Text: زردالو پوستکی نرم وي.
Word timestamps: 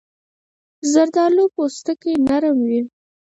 زردالو 0.91 1.43
پوستکی 1.55 2.13
نرم 2.27 2.57
وي. 2.67 2.81